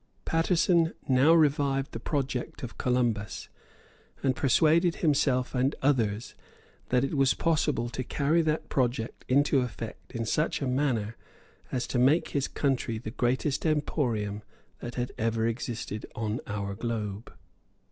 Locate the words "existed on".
15.45-16.39